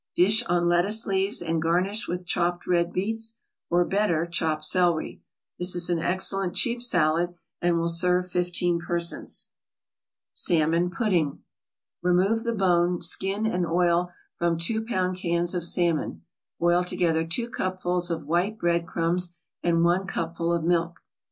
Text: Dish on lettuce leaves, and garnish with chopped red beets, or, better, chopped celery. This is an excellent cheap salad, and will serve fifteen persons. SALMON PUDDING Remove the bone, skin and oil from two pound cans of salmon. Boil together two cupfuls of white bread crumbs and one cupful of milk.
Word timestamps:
Dish 0.15 0.41
on 0.45 0.67
lettuce 0.67 1.05
leaves, 1.05 1.43
and 1.43 1.61
garnish 1.61 2.07
with 2.07 2.25
chopped 2.25 2.65
red 2.65 2.91
beets, 2.91 3.37
or, 3.69 3.85
better, 3.85 4.25
chopped 4.25 4.65
celery. 4.65 5.21
This 5.59 5.75
is 5.75 5.91
an 5.91 5.99
excellent 5.99 6.55
cheap 6.55 6.81
salad, 6.81 7.35
and 7.61 7.77
will 7.77 7.87
serve 7.87 8.31
fifteen 8.31 8.79
persons. 8.79 9.51
SALMON 10.33 10.89
PUDDING 10.89 11.43
Remove 12.01 12.43
the 12.45 12.55
bone, 12.55 13.03
skin 13.03 13.45
and 13.45 13.67
oil 13.67 14.11
from 14.37 14.57
two 14.57 14.83
pound 14.83 15.17
cans 15.17 15.53
of 15.53 15.63
salmon. 15.63 16.23
Boil 16.59 16.83
together 16.83 17.23
two 17.23 17.47
cupfuls 17.47 18.09
of 18.09 18.25
white 18.25 18.57
bread 18.57 18.87
crumbs 18.87 19.35
and 19.61 19.83
one 19.85 20.07
cupful 20.07 20.51
of 20.51 20.63
milk. 20.63 20.99